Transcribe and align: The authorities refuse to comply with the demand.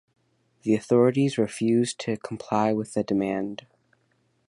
The 0.63 0.73
authorities 0.73 1.37
refuse 1.37 1.93
to 1.93 2.17
comply 2.17 2.73
with 2.73 2.95
the 2.95 3.03
demand. 3.03 3.67